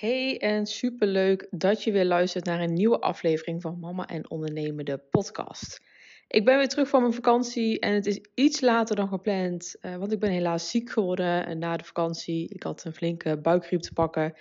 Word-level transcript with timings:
Hey 0.00 0.38
en 0.38 0.66
superleuk 0.66 1.46
dat 1.50 1.84
je 1.84 1.92
weer 1.92 2.04
luistert 2.04 2.44
naar 2.44 2.60
een 2.60 2.72
nieuwe 2.72 3.00
aflevering 3.00 3.60
van 3.60 3.78
Mama 3.80 4.06
en 4.06 4.30
Ondernemende 4.30 4.98
podcast. 5.10 5.80
Ik 6.28 6.44
ben 6.44 6.56
weer 6.56 6.68
terug 6.68 6.88
van 6.88 7.00
mijn 7.00 7.14
vakantie 7.14 7.80
en 7.80 7.94
het 7.94 8.06
is 8.06 8.20
iets 8.34 8.60
later 8.60 8.96
dan 8.96 9.08
gepland, 9.08 9.76
uh, 9.82 9.96
want 9.96 10.12
ik 10.12 10.20
ben 10.20 10.30
helaas 10.30 10.70
ziek 10.70 10.90
geworden 10.90 11.46
en 11.46 11.58
na 11.58 11.76
de 11.76 11.84
vakantie. 11.84 12.48
Ik 12.48 12.62
had 12.62 12.84
een 12.84 12.92
flinke 12.92 13.38
buikgriep 13.38 13.80
te 13.80 13.92
pakken. 13.92 14.34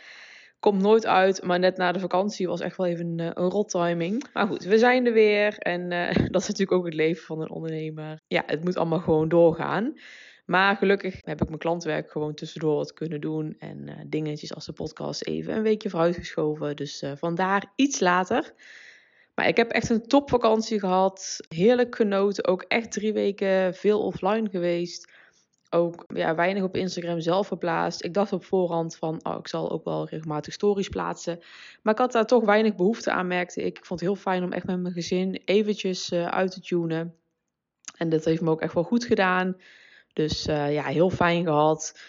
Komt 0.59 0.81
nooit 0.81 1.05
uit, 1.05 1.43
maar 1.43 1.59
net 1.59 1.77
na 1.77 1.91
de 1.91 1.99
vakantie 1.99 2.47
was 2.47 2.59
echt 2.59 2.77
wel 2.77 2.87
even 2.87 3.05
een, 3.05 3.19
uh, 3.19 3.31
een 3.33 3.49
rot 3.49 3.69
timing. 3.69 4.23
Maar 4.33 4.47
goed, 4.47 4.63
we 4.63 4.77
zijn 4.77 5.05
er 5.05 5.13
weer 5.13 5.57
en 5.57 5.91
uh, 5.91 6.15
dat 6.33 6.41
is 6.41 6.47
natuurlijk 6.47 6.71
ook 6.71 6.85
het 6.85 6.93
leven 6.93 7.23
van 7.23 7.41
een 7.41 7.49
ondernemer. 7.49 8.19
Ja, 8.27 8.43
het 8.45 8.63
moet 8.63 8.77
allemaal 8.77 8.99
gewoon 8.99 9.29
doorgaan. 9.29 9.93
Maar 10.45 10.75
gelukkig 10.75 11.19
heb 11.21 11.41
ik 11.41 11.47
mijn 11.47 11.59
klantwerk 11.59 12.11
gewoon 12.11 12.33
tussendoor 12.33 12.75
wat 12.75 12.93
kunnen 12.93 13.21
doen. 13.21 13.55
En 13.59 13.87
uh, 13.87 13.93
dingetjes 14.07 14.53
als 14.55 14.65
de 14.65 14.73
podcast 14.73 15.25
even 15.25 15.55
een 15.55 15.61
weekje 15.61 15.89
vooruitgeschoven. 15.89 16.75
Dus 16.75 17.03
vandaar 17.15 17.71
iets 17.75 17.99
later. 17.99 18.53
Maar 19.35 19.47
ik 19.47 19.57
heb 19.57 19.71
echt 19.71 19.89
een 19.89 20.07
topvakantie 20.07 20.79
gehad. 20.79 21.37
Heerlijk 21.47 21.95
genoten. 21.95 22.47
Ook 22.47 22.61
echt 22.61 22.91
drie 22.91 23.13
weken 23.13 23.73
veel 23.73 24.01
offline 24.01 24.49
geweest. 24.49 25.11
Ook 25.69 26.05
ja, 26.13 26.35
weinig 26.35 26.63
op 26.63 26.75
Instagram 26.75 27.19
zelf 27.19 27.47
geplaatst. 27.47 28.03
Ik 28.03 28.13
dacht 28.13 28.33
op 28.33 28.45
voorhand 28.45 28.95
van, 28.95 29.19
oh, 29.25 29.37
ik 29.39 29.47
zal 29.47 29.71
ook 29.71 29.83
wel 29.83 30.07
regelmatig 30.07 30.53
stories 30.53 30.89
plaatsen. 30.89 31.39
Maar 31.81 31.93
ik 31.93 31.99
had 31.99 32.11
daar 32.11 32.25
toch 32.25 32.45
weinig 32.45 32.75
behoefte 32.75 33.11
aan, 33.11 33.27
merkte 33.27 33.61
ik. 33.61 33.77
Ik 33.77 33.85
vond 33.85 33.99
het 33.99 34.09
heel 34.09 34.19
fijn 34.19 34.43
om 34.43 34.51
echt 34.51 34.65
met 34.65 34.79
mijn 34.79 34.93
gezin 34.93 35.41
eventjes 35.45 36.11
uh, 36.11 36.27
uit 36.27 36.51
te 36.51 36.61
tunen. 36.61 37.15
En 37.97 38.09
dat 38.09 38.25
heeft 38.25 38.41
me 38.41 38.49
ook 38.49 38.61
echt 38.61 38.73
wel 38.73 38.83
goed 38.83 39.05
gedaan. 39.05 39.57
Dus 40.13 40.47
uh, 40.47 40.73
ja, 40.73 40.83
heel 40.83 41.09
fijn 41.09 41.45
gehad. 41.45 41.99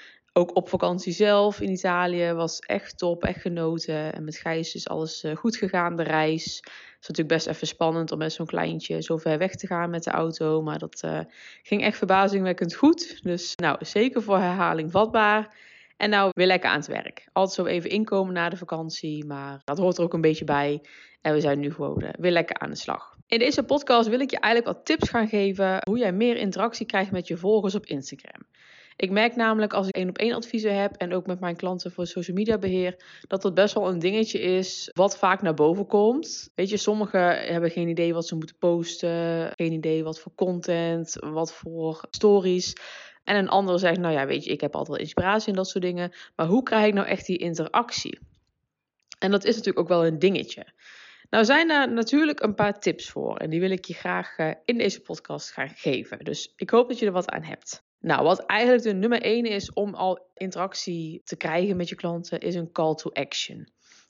Ook 0.41 0.57
op 0.57 0.69
vakantie 0.69 1.13
zelf 1.13 1.61
in 1.61 1.71
Italië 1.71 2.33
was 2.33 2.59
echt 2.59 2.99
top, 2.99 3.25
echt 3.25 3.41
genoten. 3.41 4.13
En 4.13 4.25
met 4.25 4.37
Gijs 4.37 4.75
is 4.75 4.89
alles 4.89 5.25
uh, 5.25 5.37
goed 5.37 5.57
gegaan, 5.57 5.97
de 5.97 6.03
reis. 6.03 6.45
Het 6.45 7.01
is 7.01 7.09
natuurlijk 7.09 7.29
best 7.29 7.47
even 7.47 7.67
spannend 7.67 8.13
om 8.13 8.19
met 8.19 8.33
zo'n 8.33 8.47
kleintje 8.47 9.03
zo 9.03 9.17
ver 9.17 9.39
weg 9.39 9.55
te 9.55 9.67
gaan 9.67 9.91
met 9.91 10.05
de 10.05 10.11
auto. 10.11 10.63
Maar 10.63 10.79
dat 10.79 11.03
uh, 11.05 11.21
ging 11.63 11.83
echt 11.83 11.97
verbazingwekkend 11.97 12.75
goed. 12.75 13.23
Dus 13.23 13.55
nou, 13.57 13.85
zeker 13.85 14.23
voor 14.23 14.39
herhaling 14.39 14.91
vatbaar. 14.91 15.57
En 15.97 16.11
nou 16.11 16.31
weer 16.33 16.47
lekker 16.47 16.71
aan 16.71 16.79
het 16.79 16.87
werk. 16.87 17.29
Altijd 17.33 17.55
zo 17.55 17.65
even 17.65 17.91
inkomen 17.91 18.35
na 18.35 18.49
de 18.49 18.57
vakantie, 18.57 19.25
maar 19.25 19.61
dat 19.65 19.79
hoort 19.79 19.99
er 19.99 20.05
ook 20.05 20.15
een 20.15 20.21
beetje 20.21 20.45
bij. 20.45 20.83
En 21.21 21.33
we 21.33 21.41
zijn 21.41 21.59
nu 21.59 21.73
gewoon 21.73 22.05
weer 22.19 22.33
lekker 22.33 22.59
aan 22.59 22.71
de 22.71 22.77
slag. 22.77 23.17
In 23.27 23.39
deze 23.39 23.63
podcast 23.63 24.09
wil 24.09 24.21
ik 24.21 24.31
je 24.31 24.39
eigenlijk 24.39 24.77
wat 24.77 24.87
tips 24.87 25.09
gaan 25.09 25.29
geven 25.29 25.79
hoe 25.89 25.99
jij 25.99 26.13
meer 26.13 26.37
interactie 26.37 26.87
krijgt 26.87 27.11
met 27.11 27.27
je 27.27 27.37
volgers 27.37 27.75
op 27.75 27.87
Instagram. 27.87 28.43
Ik 29.01 29.11
merk 29.11 29.37
namelijk 29.37 29.73
als 29.73 29.89
ik 29.89 29.95
één 29.95 30.09
op 30.09 30.19
één 30.19 30.35
adviezen 30.35 30.81
heb 30.81 30.97
en 30.97 31.15
ook 31.15 31.27
met 31.27 31.41
mijn 31.41 31.57
klanten 31.57 31.93
voor 31.93 32.07
social 32.07 32.37
media 32.37 32.59
beheer, 32.59 32.97
dat 33.29 33.43
dat 33.43 33.55
best 33.55 33.75
wel 33.75 33.89
een 33.89 33.99
dingetje 33.99 34.41
is 34.41 34.91
wat 34.93 35.19
vaak 35.19 35.43
naar 35.43 35.55
boven 35.55 35.87
komt. 35.87 36.51
Weet 36.55 36.69
je, 36.71 36.77
sommigen 36.77 37.53
hebben 37.53 37.71
geen 37.71 37.89
idee 37.89 38.15
wat 38.15 38.27
ze 38.27 38.35
moeten 38.35 38.57
posten, 38.59 39.53
geen 39.57 39.73
idee 39.73 40.05
wat 40.05 40.21
voor 40.21 40.35
content, 40.35 41.17
wat 41.21 41.53
voor 41.53 42.05
stories. 42.11 42.73
En 43.25 43.37
een 43.37 43.49
ander 43.49 43.79
zegt, 43.79 43.99
nou 43.99 44.15
ja, 44.15 44.27
weet 44.27 44.45
je, 44.45 44.51
ik 44.51 44.61
heb 44.61 44.75
altijd 44.75 44.97
wel 44.97 45.07
inspiratie 45.07 45.49
en 45.49 45.57
dat 45.57 45.69
soort 45.69 45.85
dingen. 45.85 46.13
Maar 46.37 46.47
hoe 46.47 46.63
krijg 46.63 46.87
ik 46.87 46.95
nou 46.95 47.07
echt 47.07 47.27
die 47.27 47.39
interactie? 47.39 48.19
En 49.19 49.31
dat 49.31 49.45
is 49.45 49.57
natuurlijk 49.57 49.79
ook 49.79 49.89
wel 49.89 50.07
een 50.07 50.19
dingetje. 50.19 50.67
Nou 51.31 51.45
zijn 51.45 51.71
er 51.71 51.93
natuurlijk 51.93 52.41
een 52.41 52.55
paar 52.55 52.81
tips 52.81 53.11
voor 53.11 53.37
en 53.37 53.51
die 53.51 53.61
wil 53.61 53.71
ik 53.71 53.85
je 53.85 53.95
graag 53.95 54.39
uh, 54.39 54.51
in 54.65 54.79
deze 54.79 55.01
podcast 55.01 55.51
gaan 55.51 55.69
geven. 55.69 56.19
Dus 56.19 56.53
ik 56.57 56.71
hoop 56.71 56.89
dat 56.89 56.99
je 56.99 57.07
er 57.07 57.13
wat 57.13 57.31
aan 57.31 57.43
hebt. 57.43 57.89
Nou, 58.01 58.23
wat 58.23 58.47
eigenlijk 58.47 58.83
de 58.83 58.93
nummer 58.93 59.23
1 59.23 59.45
is 59.45 59.73
om 59.73 59.95
al 59.95 60.29
interactie 60.35 61.21
te 61.25 61.37
krijgen 61.37 61.77
met 61.77 61.89
je 61.89 61.95
klanten, 61.95 62.41
is 62.41 62.55
een 62.55 62.73
call 62.73 62.95
to 62.95 63.11
action. 63.11 63.69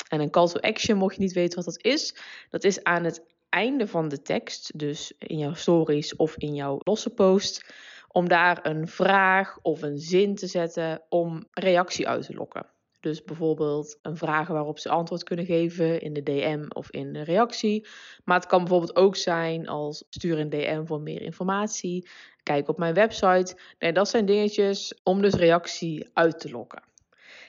En 0.08 0.20
een 0.20 0.30
call 0.30 0.46
to 0.46 0.60
action, 0.60 0.98
mocht 0.98 1.14
je 1.14 1.20
niet 1.20 1.32
weten 1.32 1.56
wat 1.56 1.64
dat 1.64 1.84
is, 1.84 2.14
dat 2.50 2.64
is 2.64 2.82
aan 2.82 3.04
het 3.04 3.24
einde 3.48 3.86
van 3.86 4.08
de 4.08 4.22
tekst, 4.22 4.78
dus 4.78 5.12
in 5.18 5.38
jouw 5.38 5.54
stories 5.54 6.16
of 6.16 6.36
in 6.36 6.54
jouw 6.54 6.78
losse 6.78 7.10
post, 7.10 7.64
om 8.08 8.28
daar 8.28 8.58
een 8.66 8.88
vraag 8.88 9.58
of 9.62 9.82
een 9.82 9.98
zin 9.98 10.34
te 10.34 10.46
zetten 10.46 11.02
om 11.08 11.46
reactie 11.50 12.08
uit 12.08 12.26
te 12.26 12.34
lokken. 12.34 12.66
Dus 13.00 13.24
bijvoorbeeld 13.24 13.98
een 14.02 14.16
vraag 14.16 14.48
waarop 14.48 14.78
ze 14.78 14.88
antwoord 14.88 15.22
kunnen 15.22 15.44
geven 15.44 16.00
in 16.00 16.12
de 16.12 16.22
DM 16.22 16.64
of 16.68 16.90
in 16.90 17.12
de 17.12 17.22
reactie. 17.22 17.86
Maar 18.24 18.36
het 18.36 18.48
kan 18.48 18.58
bijvoorbeeld 18.58 18.96
ook 18.96 19.16
zijn 19.16 19.68
als 19.68 20.04
stuur 20.10 20.38
een 20.38 20.50
DM 20.50 20.84
voor 20.84 21.00
meer 21.00 21.22
informatie. 21.22 22.08
Kijk 22.42 22.68
op 22.68 22.78
mijn 22.78 22.94
website. 22.94 23.56
Nee, 23.78 23.92
dat 23.92 24.08
zijn 24.08 24.26
dingetjes 24.26 25.00
om 25.02 25.22
dus 25.22 25.34
reactie 25.34 26.08
uit 26.12 26.40
te 26.40 26.50
lokken. 26.50 26.82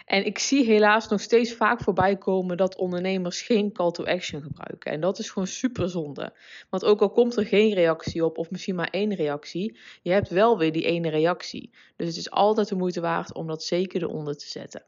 En 0.06 0.25
ik 0.25 0.40
zie 0.40 0.66
helaas 0.66 1.07
nog 1.07 1.22
steeds 1.22 1.53
vaak 1.53 1.81
voorbij 1.81 2.17
komen 2.17 2.57
dat 2.57 2.75
ondernemers 2.78 3.41
geen 3.41 3.72
call 3.72 3.91
to 3.91 4.06
action 4.06 4.41
gebruiken. 4.41 4.91
En 4.91 5.01
dat 5.01 5.19
is 5.19 5.29
gewoon 5.29 5.47
super 5.47 5.90
zonde. 5.90 6.34
Want 6.69 6.85
ook 6.85 7.01
al 7.01 7.09
komt 7.09 7.35
er 7.35 7.45
geen 7.45 7.73
reactie 7.73 8.25
op, 8.25 8.38
of 8.38 8.51
misschien 8.51 8.75
maar 8.75 8.90
één 8.90 9.16
reactie, 9.16 9.78
je 10.01 10.11
hebt 10.11 10.29
wel 10.29 10.57
weer 10.57 10.72
die 10.72 10.85
ene 10.85 11.09
reactie. 11.09 11.69
Dus 11.95 12.07
het 12.07 12.17
is 12.17 12.31
altijd 12.31 12.67
de 12.67 12.75
moeite 12.75 13.01
waard 13.01 13.34
om 13.34 13.47
dat 13.47 13.63
zeker 13.63 14.01
eronder 14.01 14.38
te 14.38 14.47
zetten. 14.47 14.84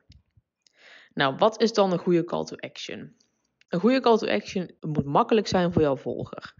Nou, 1.13 1.35
wat 1.37 1.61
is 1.61 1.73
dan 1.73 1.91
een 1.91 1.99
goede 1.99 2.23
call 2.23 2.43
to 2.43 2.55
action? 2.55 3.15
Een 3.69 3.79
goede 3.79 3.99
call 3.99 4.17
to 4.17 4.27
action 4.27 4.71
moet 4.79 5.05
makkelijk 5.05 5.47
zijn 5.47 5.73
voor 5.73 5.81
jouw 5.81 5.95
volger. 5.95 6.53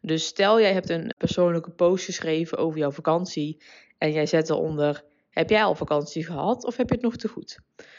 Dus 0.00 0.26
stel 0.26 0.60
jij 0.60 0.72
hebt 0.72 0.90
een 0.90 1.14
persoonlijke 1.18 1.70
post 1.70 2.04
geschreven 2.04 2.58
over 2.58 2.78
jouw 2.78 2.90
vakantie 2.90 3.62
en 3.98 4.12
jij 4.12 4.26
zet 4.26 4.50
eronder: 4.50 5.04
heb 5.30 5.50
jij 5.50 5.64
al 5.64 5.74
vakantie 5.74 6.24
gehad 6.24 6.64
of 6.64 6.76
heb 6.76 6.88
je 6.88 6.94
het 6.94 7.04
nog 7.04 7.16
te 7.16 7.28
goed? 7.28 7.58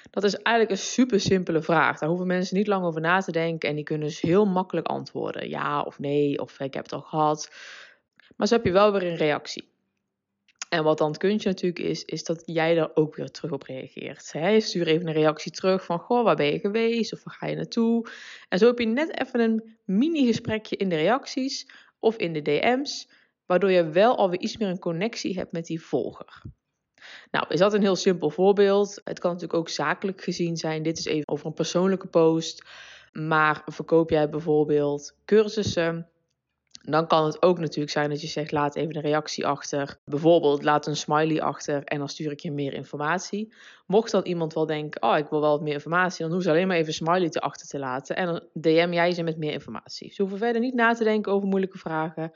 Dat 0.09 0.23
is 0.23 0.35
eigenlijk 0.35 0.79
een 0.79 0.85
super 0.85 1.19
simpele 1.19 1.61
vraag. 1.61 1.99
Daar 1.99 2.09
hoeven 2.09 2.27
mensen 2.27 2.57
niet 2.57 2.67
lang 2.67 2.85
over 2.85 3.01
na 3.01 3.19
te 3.19 3.31
denken 3.31 3.69
en 3.69 3.75
die 3.75 3.83
kunnen 3.83 4.07
dus 4.07 4.21
heel 4.21 4.45
makkelijk 4.45 4.87
antwoorden: 4.87 5.49
ja 5.49 5.81
of 5.81 5.99
nee, 5.99 6.39
of 6.39 6.59
ik 6.59 6.73
heb 6.73 6.83
het 6.83 6.93
al 6.93 7.01
gehad. 7.01 7.51
Maar 8.35 8.47
zo 8.47 8.55
heb 8.55 8.65
je 8.65 8.71
wel 8.71 8.91
weer 8.91 9.03
een 9.03 9.15
reactie. 9.15 9.75
En 10.69 10.83
wat 10.83 10.97
dan 10.97 11.07
het 11.07 11.17
kunstje 11.17 11.49
natuurlijk 11.49 11.79
is, 11.85 12.03
is 12.03 12.23
dat 12.23 12.41
jij 12.45 12.75
daar 12.75 12.89
ook 12.93 13.15
weer 13.15 13.31
terug 13.31 13.51
op 13.51 13.63
reageert. 13.63 14.31
Hè? 14.31 14.59
Stuur 14.59 14.87
even 14.87 15.07
een 15.07 15.13
reactie 15.13 15.51
terug 15.51 15.85
van, 15.85 15.99
goh, 15.99 16.23
waar 16.23 16.35
ben 16.35 16.53
je 16.53 16.59
geweest? 16.59 17.13
Of 17.13 17.23
waar 17.23 17.33
ga 17.33 17.47
je 17.47 17.55
naartoe? 17.55 18.09
En 18.49 18.59
zo 18.59 18.67
heb 18.67 18.79
je 18.79 18.85
net 18.85 19.19
even 19.19 19.39
een 19.39 19.77
mini-gesprekje 19.85 20.75
in 20.75 20.89
de 20.89 20.95
reacties 20.95 21.69
of 21.99 22.15
in 22.15 22.33
de 22.33 22.41
DM's, 22.41 23.09
waardoor 23.45 23.71
je 23.71 23.89
wel 23.89 24.17
alweer 24.17 24.39
iets 24.39 24.57
meer 24.57 24.69
een 24.69 24.79
connectie 24.79 25.35
hebt 25.35 25.51
met 25.51 25.65
die 25.65 25.81
volger. 25.81 26.41
Nou, 27.31 27.45
is 27.49 27.59
dat 27.59 27.73
een 27.73 27.81
heel 27.81 27.95
simpel 27.95 28.29
voorbeeld? 28.29 29.01
Het 29.03 29.19
kan 29.19 29.31
natuurlijk 29.31 29.59
ook 29.59 29.69
zakelijk 29.69 30.23
gezien 30.23 30.57
zijn. 30.57 30.83
Dit 30.83 30.97
is 30.97 31.05
even 31.05 31.27
over 31.27 31.45
een 31.45 31.53
persoonlijke 31.53 32.07
post. 32.07 32.65
Maar 33.11 33.61
verkoop 33.65 34.09
jij 34.09 34.29
bijvoorbeeld 34.29 35.15
cursussen 35.25 36.09
dan 36.91 37.07
kan 37.07 37.25
het 37.25 37.41
ook 37.41 37.59
natuurlijk 37.59 37.91
zijn 37.91 38.09
dat 38.09 38.21
je 38.21 38.27
zegt: 38.27 38.51
laat 38.51 38.75
even 38.75 38.95
een 38.95 39.01
reactie 39.01 39.47
achter. 39.47 39.97
Bijvoorbeeld, 40.05 40.63
laat 40.63 40.87
een 40.87 40.95
smiley 40.95 41.41
achter 41.41 41.83
en 41.83 41.97
dan 41.97 42.09
stuur 42.09 42.31
ik 42.31 42.39
je 42.39 42.51
meer 42.51 42.73
informatie. 42.73 43.53
Mocht 43.85 44.11
dan 44.11 44.25
iemand 44.25 44.53
wel 44.53 44.65
denken: 44.65 45.01
oh, 45.01 45.17
ik 45.17 45.27
wil 45.29 45.41
wel 45.41 45.51
wat 45.51 45.61
meer 45.61 45.73
informatie, 45.73 46.25
dan 46.25 46.33
hoef 46.33 46.43
ze 46.43 46.49
alleen 46.49 46.67
maar 46.67 46.75
even 46.75 46.87
een 46.87 46.93
smiley 46.93 47.29
te 47.29 47.41
achter 47.41 47.67
te 47.67 47.79
laten. 47.79 48.15
En 48.15 48.25
dan 48.25 48.41
DM 48.53 48.89
jij 48.91 49.11
ze 49.11 49.23
met 49.23 49.37
meer 49.37 49.51
informatie. 49.51 50.13
Ze 50.13 50.21
hoeven 50.21 50.39
verder 50.39 50.61
niet 50.61 50.73
na 50.73 50.93
te 50.93 51.03
denken 51.03 51.31
over 51.31 51.47
moeilijke 51.47 51.77
vragen. 51.77 52.31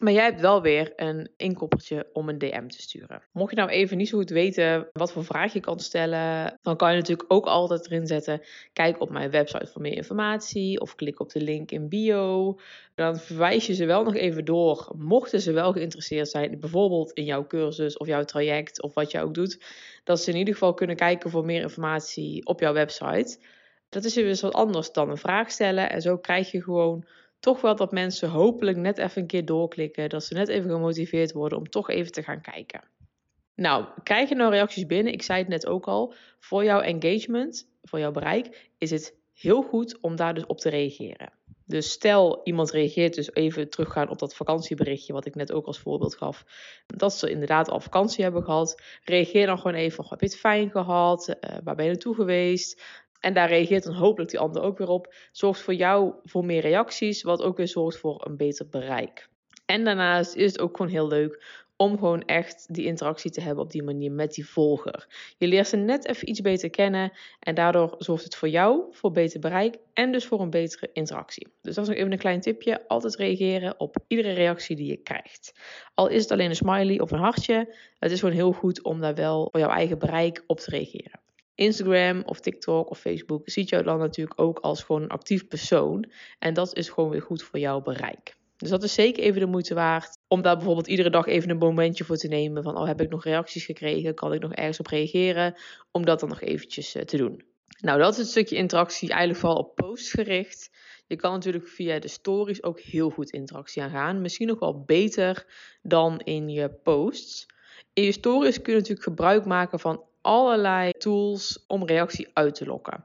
Maar 0.00 0.12
jij 0.12 0.24
hebt 0.24 0.40
wel 0.40 0.62
weer 0.62 0.92
een 0.96 1.30
inkoppertje 1.36 2.06
om 2.12 2.28
een 2.28 2.38
DM 2.38 2.66
te 2.66 2.80
sturen. 2.80 3.22
Mocht 3.32 3.50
je 3.50 3.56
nou 3.56 3.70
even 3.70 3.96
niet 3.96 4.08
zo 4.08 4.18
goed 4.18 4.30
weten 4.30 4.88
wat 4.92 5.12
voor 5.12 5.24
vraag 5.24 5.52
je 5.52 5.60
kan 5.60 5.80
stellen, 5.80 6.58
dan 6.62 6.76
kan 6.76 6.90
je 6.90 6.96
natuurlijk 6.96 7.32
ook 7.32 7.46
altijd 7.46 7.86
erin 7.86 8.06
zetten: 8.06 8.42
kijk 8.72 9.00
op 9.00 9.10
mijn 9.10 9.30
website 9.30 9.66
voor 9.66 9.80
meer 9.80 9.96
informatie 9.96 10.80
of 10.80 10.94
klik 10.94 11.20
op 11.20 11.30
de 11.30 11.40
link 11.40 11.70
in 11.70 11.88
bio. 11.88 12.58
Dan 12.94 13.18
verwijs 13.18 13.66
je 13.66 13.74
ze 13.74 13.84
wel 13.84 14.04
nog 14.04 14.14
even 14.14 14.44
door, 14.44 14.92
mochten 14.96 15.40
ze 15.40 15.52
wel 15.52 15.72
geïnteresseerd 15.72 16.28
zijn, 16.28 16.60
bijvoorbeeld 16.60 17.12
in 17.12 17.24
jouw 17.24 17.46
cursus 17.46 17.96
of 17.96 18.06
jouw 18.06 18.24
traject 18.24 18.82
of 18.82 18.94
wat 18.94 19.10
je 19.10 19.20
ook 19.20 19.34
doet, 19.34 19.64
dat 20.04 20.20
ze 20.20 20.30
in 20.30 20.36
ieder 20.36 20.54
geval 20.54 20.74
kunnen 20.74 20.96
kijken 20.96 21.30
voor 21.30 21.44
meer 21.44 21.62
informatie 21.62 22.46
op 22.46 22.60
jouw 22.60 22.72
website. 22.72 23.38
Dat 23.88 24.04
is 24.04 24.14
weer 24.14 24.38
wat 24.40 24.52
anders 24.52 24.92
dan 24.92 25.10
een 25.10 25.16
vraag 25.16 25.50
stellen 25.50 25.90
en 25.90 26.02
zo 26.02 26.18
krijg 26.18 26.50
je 26.50 26.62
gewoon 26.62 27.04
toch 27.40 27.60
wel 27.60 27.76
dat 27.76 27.92
mensen 27.92 28.28
hopelijk 28.28 28.76
net 28.76 28.98
even 28.98 29.20
een 29.22 29.28
keer 29.28 29.44
doorklikken. 29.44 30.08
Dat 30.08 30.24
ze 30.24 30.34
net 30.34 30.48
even 30.48 30.70
gemotiveerd 30.70 31.32
worden 31.32 31.58
om 31.58 31.68
toch 31.68 31.90
even 31.90 32.12
te 32.12 32.22
gaan 32.22 32.40
kijken. 32.40 32.80
Nou, 33.54 33.86
krijg 34.02 34.28
je 34.28 34.34
nou 34.34 34.50
reacties 34.50 34.86
binnen? 34.86 35.12
Ik 35.12 35.22
zei 35.22 35.38
het 35.38 35.48
net 35.48 35.66
ook 35.66 35.86
al. 35.86 36.14
Voor 36.38 36.64
jouw 36.64 36.80
engagement, 36.80 37.68
voor 37.82 37.98
jouw 37.98 38.10
bereik, 38.12 38.70
is 38.78 38.90
het 38.90 39.16
heel 39.34 39.62
goed 39.62 40.00
om 40.00 40.16
daar 40.16 40.34
dus 40.34 40.46
op 40.46 40.58
te 40.58 40.68
reageren. 40.68 41.32
Dus 41.66 41.90
stel 41.90 42.40
iemand 42.44 42.70
reageert 42.70 43.14
dus 43.14 43.34
even 43.34 43.70
teruggaan 43.70 44.08
op 44.08 44.18
dat 44.18 44.34
vakantieberichtje, 44.34 45.12
wat 45.12 45.26
ik 45.26 45.34
net 45.34 45.52
ook 45.52 45.66
als 45.66 45.78
voorbeeld 45.78 46.16
gaf. 46.16 46.44
Dat 46.86 47.14
ze 47.14 47.30
inderdaad 47.30 47.68
al 47.70 47.80
vakantie 47.80 48.24
hebben 48.24 48.42
gehad. 48.42 48.82
Reageer 49.04 49.46
dan 49.46 49.56
gewoon 49.58 49.76
even: 49.76 50.04
heb 50.08 50.20
je 50.20 50.26
het 50.26 50.38
fijn 50.38 50.70
gehad? 50.70 51.28
Uh, 51.28 51.56
waar 51.64 51.74
ben 51.74 51.84
je 51.84 51.90
naartoe 51.90 52.14
geweest? 52.14 52.82
En 53.20 53.34
daar 53.34 53.48
reageert 53.48 53.84
dan 53.84 53.94
hopelijk 53.94 54.30
die 54.30 54.40
ander 54.40 54.62
ook 54.62 54.78
weer 54.78 54.88
op. 54.88 55.14
Zorgt 55.32 55.60
voor 55.60 55.74
jou 55.74 56.14
voor 56.24 56.44
meer 56.44 56.60
reacties, 56.60 57.22
wat 57.22 57.42
ook 57.42 57.56
weer 57.56 57.68
zorgt 57.68 57.98
voor 57.98 58.26
een 58.26 58.36
beter 58.36 58.68
bereik. 58.68 59.28
En 59.66 59.84
daarnaast 59.84 60.34
is 60.34 60.52
het 60.52 60.60
ook 60.60 60.76
gewoon 60.76 60.92
heel 60.92 61.08
leuk 61.08 61.68
om 61.80 61.98
gewoon 61.98 62.22
echt 62.24 62.74
die 62.74 62.84
interactie 62.84 63.30
te 63.30 63.40
hebben 63.40 63.64
op 63.64 63.70
die 63.70 63.82
manier 63.82 64.12
met 64.12 64.34
die 64.34 64.48
volger. 64.48 65.06
Je 65.38 65.46
leert 65.46 65.68
ze 65.68 65.76
net 65.76 66.06
even 66.06 66.28
iets 66.28 66.40
beter 66.40 66.70
kennen 66.70 67.12
en 67.38 67.54
daardoor 67.54 67.94
zorgt 67.98 68.24
het 68.24 68.36
voor 68.36 68.48
jou 68.48 68.82
voor 68.90 69.10
beter 69.10 69.40
bereik 69.40 69.76
en 69.92 70.12
dus 70.12 70.26
voor 70.26 70.40
een 70.40 70.50
betere 70.50 70.90
interactie. 70.92 71.48
Dus 71.62 71.74
dat 71.74 71.84
is 71.84 71.90
nog 71.90 71.98
even 71.98 72.12
een 72.12 72.18
klein 72.18 72.40
tipje. 72.40 72.88
Altijd 72.88 73.16
reageren 73.16 73.80
op 73.80 73.96
iedere 74.06 74.32
reactie 74.32 74.76
die 74.76 74.86
je 74.86 74.96
krijgt. 74.96 75.52
Al 75.94 76.08
is 76.08 76.22
het 76.22 76.30
alleen 76.30 76.48
een 76.48 76.56
smiley 76.56 77.00
of 77.00 77.10
een 77.10 77.18
hartje, 77.18 77.74
het 77.98 78.10
is 78.10 78.20
gewoon 78.20 78.34
heel 78.34 78.52
goed 78.52 78.82
om 78.82 79.00
daar 79.00 79.14
wel 79.14 79.48
voor 79.50 79.60
jouw 79.60 79.70
eigen 79.70 79.98
bereik 79.98 80.44
op 80.46 80.58
te 80.58 80.70
reageren. 80.70 81.20
Instagram 81.60 82.22
of 82.24 82.40
TikTok 82.40 82.90
of 82.90 82.98
Facebook 82.98 83.42
ziet 83.44 83.68
jou 83.68 83.82
dan 83.82 83.98
natuurlijk 83.98 84.40
ook 84.40 84.58
als 84.58 84.82
gewoon 84.82 85.02
een 85.02 85.08
actief 85.08 85.46
persoon. 85.48 86.10
En 86.38 86.54
dat 86.54 86.76
is 86.76 86.88
gewoon 86.88 87.10
weer 87.10 87.22
goed 87.22 87.42
voor 87.42 87.58
jouw 87.58 87.80
bereik. 87.80 88.36
Dus 88.56 88.68
dat 88.68 88.82
is 88.82 88.94
zeker 88.94 89.22
even 89.22 89.40
de 89.40 89.46
moeite 89.46 89.74
waard 89.74 90.18
om 90.28 90.42
daar 90.42 90.56
bijvoorbeeld 90.56 90.86
iedere 90.86 91.10
dag 91.10 91.26
even 91.26 91.50
een 91.50 91.56
momentje 91.56 92.04
voor 92.04 92.16
te 92.16 92.28
nemen. 92.28 92.62
Van, 92.62 92.76
oh, 92.76 92.86
heb 92.86 93.00
ik 93.00 93.10
nog 93.10 93.24
reacties 93.24 93.64
gekregen? 93.64 94.14
Kan 94.14 94.32
ik 94.32 94.40
nog 94.40 94.52
ergens 94.52 94.80
op 94.80 94.86
reageren? 94.86 95.54
Om 95.90 96.04
dat 96.04 96.20
dan 96.20 96.28
nog 96.28 96.40
eventjes 96.40 96.96
uh, 96.96 97.02
te 97.02 97.16
doen. 97.16 97.44
Nou, 97.80 97.98
dat 97.98 98.12
is 98.12 98.18
het 98.18 98.28
stukje 98.28 98.56
interactie 98.56 99.08
eigenlijk 99.08 99.40
vooral 99.40 99.58
op 99.58 99.74
posts 99.74 100.10
gericht. 100.10 100.70
Je 101.06 101.16
kan 101.16 101.32
natuurlijk 101.32 101.68
via 101.68 101.98
de 101.98 102.08
stories 102.08 102.62
ook 102.62 102.80
heel 102.80 103.10
goed 103.10 103.30
interactie 103.30 103.82
aangaan. 103.82 104.20
Misschien 104.20 104.46
nog 104.46 104.58
wel 104.58 104.84
beter 104.84 105.46
dan 105.82 106.20
in 106.20 106.48
je 106.48 106.70
posts. 106.70 107.46
In 107.92 108.04
je 108.04 108.12
stories 108.12 108.60
kun 108.60 108.72
je 108.72 108.78
natuurlijk 108.78 109.06
gebruik 109.06 109.44
maken 109.44 109.80
van 109.80 110.08
allerlei 110.20 110.92
tools 110.92 111.64
om 111.66 111.86
reactie 111.86 112.28
uit 112.32 112.54
te 112.54 112.66
lokken. 112.66 113.04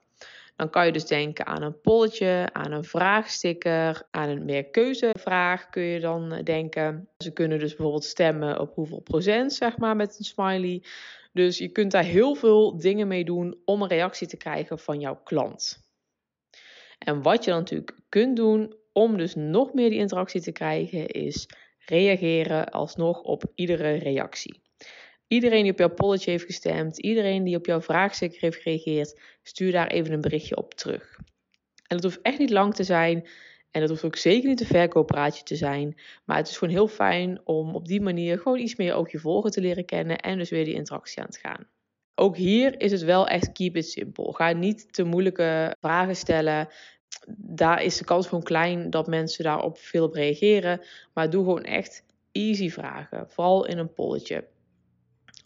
Dan 0.56 0.70
kan 0.70 0.86
je 0.86 0.92
dus 0.92 1.06
denken 1.06 1.46
aan 1.46 1.62
een 1.62 1.82
polletje, 1.82 2.50
aan 2.54 2.72
een 2.72 2.84
vraagsticker, 2.84 4.08
aan 4.12 4.30
een 4.30 4.46
meerkeuzevraag 4.46 5.70
kun 5.70 5.84
je 5.84 6.00
dan 6.00 6.32
eh, 6.32 6.44
denken. 6.44 7.10
Ze 7.18 7.32
kunnen 7.34 7.60
dus 7.60 7.70
bijvoorbeeld 7.76 8.04
stemmen 8.04 8.60
op 8.60 8.76
hoeveel 8.76 9.02
procent, 9.02 9.54
zeg 9.54 9.78
maar, 9.78 9.96
met 9.96 10.18
een 10.18 10.26
smiley. 10.26 10.84
Dus 11.34 11.58
je 11.58 11.68
kunt 11.68 11.92
daar 11.92 12.04
heel 12.04 12.36
veel 12.36 12.78
dingen 12.78 13.08
mee 13.08 13.26
doen 13.26 13.58
om 13.66 13.82
een 13.82 13.88
reactie 13.88 14.28
te 14.28 14.38
krijgen 14.38 14.80
van 14.80 15.00
jouw 15.00 15.20
klant. 15.24 15.84
En 17.00 17.22
wat 17.22 17.44
je 17.44 17.50
dan 17.50 17.60
natuurlijk 17.60 18.00
kunt 18.10 18.36
doen 18.36 18.76
om 18.94 19.18
dus 19.18 19.36
nog 19.36 19.74
meer 19.74 19.90
die 19.90 20.00
interactie 20.00 20.42
te 20.42 20.52
krijgen, 20.52 21.08
is 21.08 21.50
reageren 21.86 22.70
alsnog 22.70 23.22
op 23.22 23.44
iedere 23.56 23.94
reactie. 23.94 24.65
Iedereen 25.28 25.64
die 25.64 25.72
op 25.72 25.80
jouw 25.80 25.94
polletje 25.94 26.32
heeft 26.32 26.46
gestemd, 26.46 26.98
iedereen 26.98 27.44
die 27.44 27.56
op 27.56 27.66
jouw 27.66 27.82
vraagsticker 27.82 28.42
heeft 28.42 28.62
gereageerd, 28.62 29.20
stuur 29.44 29.72
daar 29.72 29.88
even 29.88 30.14
een 30.14 30.22
berichtje 30.22 30.58
op 30.58 30.74
terug. 30.74 31.20
En 31.88 31.98
dat 31.98 32.04
hoeft 32.04 32.22
echt 32.22 32.40
niet 32.40 32.50
lang 32.50 32.76
te 32.76 32.84
zijn 32.84 33.28
en 33.72 33.82
dat 33.82 33.90
hoeft 33.90 34.04
ook 34.04 34.16
zeker 34.16 34.50
niet 34.50 34.60
een 34.60 34.66
verkooppraatje 34.66 35.44
te 35.44 35.56
zijn. 35.56 36.00
Maar 36.26 36.38
het 36.38 36.48
is 36.48 36.58
gewoon 36.58 36.74
heel 36.74 36.88
fijn 36.88 37.42
om 37.44 37.76
op 37.76 37.88
die 37.88 38.02
manier 38.02 38.40
gewoon 38.40 38.60
iets 38.60 38.76
meer 38.76 38.94
ook 38.94 39.10
je 39.10 39.20
volger 39.20 39.52
te 39.52 39.62
leren 39.62 39.86
kennen 39.86 40.18
en 40.18 40.38
dus 40.38 40.50
weer 40.50 40.66
die 40.66 40.74
interactie 40.74 41.22
aan 41.22 41.30
te 41.30 41.40
gaan. 41.40 41.68
Ook 42.16 42.38
hier 42.38 42.82
is 42.82 42.92
het 42.92 43.02
wel 43.02 43.28
echt 43.28 43.52
keep 43.52 43.76
it 43.76 43.90
simple. 43.90 44.34
Ga 44.34 44.52
niet 44.52 44.94
te 44.94 45.04
moeilijke 45.04 45.76
vragen 45.80 46.16
stellen. 46.16 46.68
Daar 47.38 47.84
is 47.84 47.98
de 47.98 48.06
kans 48.06 48.28
gewoon 48.28 48.44
klein 48.44 48.90
dat 48.90 49.08
mensen 49.08 49.44
daarop 49.44 49.78
veel 49.78 50.06
op 50.06 50.14
reageren. 50.14 50.82
Maar 51.14 51.30
doe 51.30 51.44
gewoon 51.44 51.64
echt 51.64 52.04
easy 52.32 52.70
vragen. 52.70 53.30
Vooral 53.30 53.66
in 53.66 53.78
een 53.78 53.94
polletje. 53.94 54.44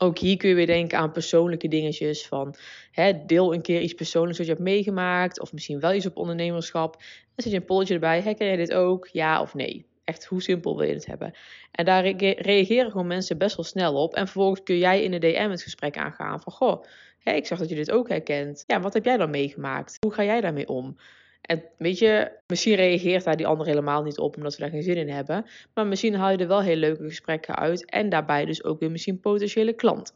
Ook 0.01 0.17
hier 0.17 0.37
kun 0.37 0.49
je 0.49 0.55
weer 0.55 0.65
denken 0.65 0.97
aan 0.97 1.11
persoonlijke 1.11 1.67
dingetjes 1.67 2.27
van 2.27 2.55
hè, 2.91 3.25
deel 3.25 3.53
een 3.53 3.61
keer 3.61 3.81
iets 3.81 3.93
persoonlijks 3.93 4.37
wat 4.37 4.47
je 4.47 4.53
hebt 4.53 4.65
meegemaakt 4.65 5.39
of 5.39 5.53
misschien 5.53 5.79
wel 5.79 5.93
iets 5.93 6.05
op 6.05 6.17
ondernemerschap. 6.17 6.95
En 7.35 7.43
zet 7.43 7.51
je 7.51 7.57
een 7.57 7.65
polletje 7.65 7.93
erbij, 7.93 8.21
herken 8.21 8.47
jij 8.47 8.55
dit 8.55 8.73
ook? 8.73 9.07
Ja 9.11 9.41
of 9.41 9.53
nee? 9.53 9.85
Echt, 10.03 10.25
hoe 10.25 10.41
simpel 10.41 10.77
wil 10.77 10.87
je 10.87 10.93
het 10.93 11.05
hebben? 11.05 11.33
En 11.71 11.85
daar 11.85 12.07
reageren 12.41 12.91
gewoon 12.91 13.07
mensen 13.07 13.37
best 13.37 13.55
wel 13.55 13.65
snel 13.65 13.93
op. 13.93 14.13
En 14.13 14.25
vervolgens 14.25 14.63
kun 14.63 14.77
jij 14.77 15.03
in 15.03 15.11
de 15.11 15.19
DM 15.19 15.49
het 15.49 15.63
gesprek 15.63 15.97
aangaan 15.97 16.41
van, 16.41 16.53
goh, 16.53 16.83
ik 17.23 17.45
zag 17.45 17.59
dat 17.59 17.69
je 17.69 17.75
dit 17.75 17.91
ook 17.91 18.09
herkent. 18.09 18.63
Ja, 18.67 18.79
wat 18.79 18.93
heb 18.93 19.05
jij 19.05 19.17
dan 19.17 19.29
meegemaakt? 19.29 19.97
Hoe 19.99 20.13
ga 20.13 20.23
jij 20.23 20.41
daarmee 20.41 20.67
om? 20.67 20.97
En 21.41 21.63
weet 21.77 21.99
je, 21.99 22.31
misschien 22.47 22.75
reageert 22.75 23.23
daar 23.23 23.37
die 23.37 23.47
ander 23.47 23.67
helemaal 23.67 24.03
niet 24.03 24.17
op 24.17 24.35
omdat 24.35 24.53
ze 24.53 24.59
daar 24.59 24.69
geen 24.69 24.83
zin 24.83 24.95
in 24.95 25.09
hebben. 25.09 25.45
Maar 25.73 25.87
misschien 25.87 26.15
haal 26.15 26.31
je 26.31 26.37
er 26.37 26.47
wel 26.47 26.61
hele 26.61 26.79
leuke 26.79 27.03
gesprekken 27.03 27.55
uit. 27.55 27.89
En 27.89 28.09
daarbij 28.09 28.45
dus 28.45 28.63
ook 28.63 28.79
weer 28.79 28.91
misschien 28.91 29.19
potentiële 29.19 29.73
klanten. 29.73 30.15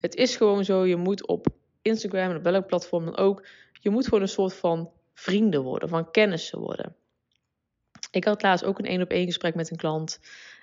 Het 0.00 0.14
is 0.14 0.36
gewoon 0.36 0.64
zo, 0.64 0.84
je 0.84 0.96
moet 0.96 1.26
op 1.26 1.46
Instagram 1.82 2.30
en 2.30 2.36
op 2.36 2.42
welk 2.42 2.66
platform 2.66 3.04
dan 3.04 3.16
ook. 3.16 3.46
Je 3.80 3.90
moet 3.90 4.04
gewoon 4.04 4.22
een 4.22 4.28
soort 4.28 4.54
van 4.54 4.90
vrienden 5.14 5.62
worden, 5.62 5.88
van 5.88 6.10
kennissen 6.10 6.58
worden. 6.58 6.96
Ik 8.10 8.24
had 8.24 8.42
laatst 8.42 8.64
ook 8.64 8.78
een 8.78 8.84
één 8.84 9.02
op 9.02 9.10
één 9.10 9.26
gesprek 9.26 9.54
met 9.54 9.70
een 9.70 9.76
klant. 9.76 10.20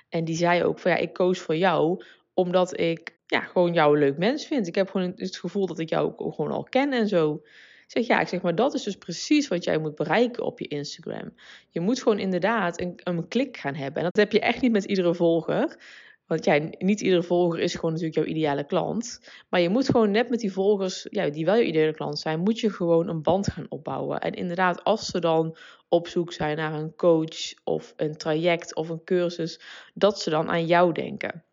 En 0.09 0.25
die 0.25 0.35
zei 0.35 0.63
ook 0.63 0.79
van 0.79 0.91
ja, 0.91 0.97
ik 0.97 1.13
koos 1.13 1.39
voor 1.39 1.55
jou 1.55 2.03
omdat 2.33 2.79
ik 2.79 3.19
ja, 3.25 3.39
gewoon 3.39 3.73
jou 3.73 3.93
een 3.93 3.99
leuk 3.99 4.17
mens 4.17 4.45
vind. 4.45 4.67
Ik 4.67 4.75
heb 4.75 4.89
gewoon 4.89 5.13
het 5.15 5.37
gevoel 5.37 5.65
dat 5.65 5.79
ik 5.79 5.89
jou 5.89 6.13
ook 6.17 6.35
gewoon 6.35 6.51
al 6.51 6.63
ken 6.63 6.93
en 6.93 7.07
zo 7.07 7.41
zeg 7.91 8.07
ja, 8.07 8.19
ik 8.19 8.27
zeg 8.27 8.41
maar 8.41 8.55
dat 8.55 8.73
is 8.73 8.83
dus 8.83 8.95
precies 8.95 9.47
wat 9.47 9.63
jij 9.63 9.77
moet 9.77 9.95
bereiken 9.95 10.45
op 10.45 10.59
je 10.59 10.67
Instagram. 10.67 11.33
Je 11.69 11.79
moet 11.79 12.01
gewoon 12.01 12.19
inderdaad 12.19 12.81
een, 12.81 12.99
een 13.03 13.27
klik 13.27 13.57
gaan 13.57 13.75
hebben. 13.75 13.97
En 13.97 14.03
dat 14.03 14.15
heb 14.15 14.31
je 14.31 14.39
echt 14.39 14.61
niet 14.61 14.71
met 14.71 14.83
iedere 14.83 15.15
volger. 15.15 15.79
Want 16.25 16.45
ja, 16.45 16.69
niet 16.77 17.01
iedere 17.01 17.23
volger 17.23 17.59
is 17.59 17.75
gewoon 17.75 17.91
natuurlijk 17.91 18.17
jouw 18.17 18.35
ideale 18.35 18.65
klant. 18.65 19.19
Maar 19.49 19.61
je 19.61 19.69
moet 19.69 19.89
gewoon 19.89 20.11
net 20.11 20.29
met 20.29 20.39
die 20.39 20.51
volgers, 20.51 21.07
ja, 21.09 21.29
die 21.29 21.45
wel 21.45 21.55
je 21.55 21.65
ideale 21.65 21.93
klant 21.93 22.19
zijn, 22.19 22.39
moet 22.39 22.59
je 22.59 22.69
gewoon 22.69 23.07
een 23.07 23.21
band 23.21 23.51
gaan 23.51 23.65
opbouwen. 23.69 24.19
En 24.19 24.33
inderdaad, 24.33 24.83
als 24.83 25.05
ze 25.05 25.19
dan 25.19 25.57
op 25.89 26.07
zoek 26.07 26.33
zijn 26.33 26.57
naar 26.57 26.73
een 26.73 26.95
coach 26.95 27.53
of 27.63 27.93
een 27.95 28.17
traject 28.17 28.75
of 28.75 28.89
een 28.89 29.03
cursus, 29.03 29.61
dat 29.93 30.21
ze 30.21 30.29
dan 30.29 30.49
aan 30.49 30.65
jou 30.65 30.91
denken. 30.91 31.43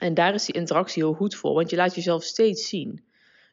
En 0.00 0.14
daar 0.14 0.34
is 0.34 0.44
die 0.44 0.54
interactie 0.54 1.02
heel 1.02 1.14
goed 1.14 1.34
voor, 1.34 1.54
want 1.54 1.70
je 1.70 1.76
laat 1.76 1.94
jezelf 1.94 2.22
steeds 2.22 2.68
zien 2.68 3.07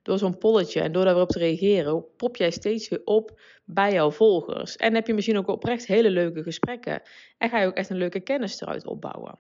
door 0.06 0.18
zo'n 0.18 0.38
polletje 0.38 0.81
en 0.81 0.92
door 0.92 1.04
daarop 1.04 1.30
te 1.30 1.40
reageren, 1.40 2.06
pop 2.18 2.36
jij 2.36 2.52
steeds 2.52 2.90
weer 2.90 3.02
op 3.04 3.40
bij 3.63 3.94
jouw 3.94 4.12
volgers. 4.12 4.75
En 4.75 4.94
heb 4.94 5.07
je 5.07 5.13
misschien 5.13 5.38
ook 5.38 5.48
oprecht 5.48 5.86
hele 5.88 6.10
leuke 6.10 6.44
gesprekken. 6.44 7.02
En 7.38 7.50
ga 7.50 7.60
je 7.60 7.68
ook 7.68 7.75
echt 7.75 7.90
een 7.90 7.98
leuke 7.98 8.19
kennis 8.19 8.62
eruit 8.62 8.86
opbouwen. 8.86 9.40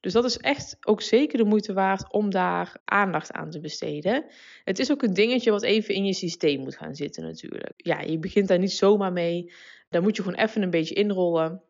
Dus 0.00 0.12
dat 0.12 0.24
is 0.24 0.38
echt 0.38 0.76
ook 0.80 1.02
zeker 1.02 1.38
de 1.38 1.44
moeite 1.44 1.72
waard 1.72 2.12
om 2.12 2.30
daar 2.30 2.76
aandacht 2.84 3.32
aan 3.32 3.50
te 3.50 3.60
besteden. 3.60 4.24
Het 4.64 4.78
is 4.78 4.90
ook 4.90 5.02
een 5.02 5.14
dingetje 5.14 5.50
wat 5.50 5.62
even 5.62 5.94
in 5.94 6.04
je 6.04 6.14
systeem 6.14 6.60
moet 6.60 6.76
gaan 6.76 6.94
zitten 6.94 7.22
natuurlijk. 7.22 7.72
Ja, 7.76 8.00
je 8.00 8.18
begint 8.18 8.48
daar 8.48 8.58
niet 8.58 8.72
zomaar 8.72 9.12
mee. 9.12 9.52
Daar 9.88 10.02
moet 10.02 10.16
je 10.16 10.22
gewoon 10.22 10.38
even 10.38 10.62
een 10.62 10.70
beetje 10.70 10.94
inrollen. 10.94 11.62